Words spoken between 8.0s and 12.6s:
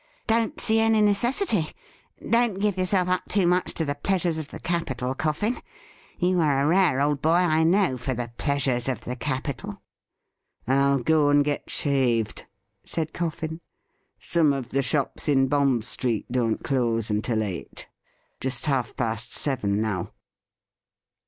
the pleasures of the capital.'' I'll go and get shaved,'